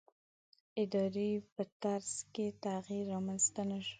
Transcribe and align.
ادارې 0.83 1.29
په 1.55 1.63
طرز 1.81 2.13
کې 2.33 2.45
تغییر 2.65 3.05
رامنځته 3.13 3.61
نه 3.69 3.77
شو. 3.85 3.89